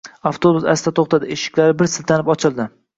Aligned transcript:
Avtobus 0.29 0.65
asta 0.73 0.95
to’xtadi, 1.01 1.31
eshiklari 1.37 1.79
bir 1.85 1.95
siltanib, 1.97 2.37
ochildi. 2.39 2.73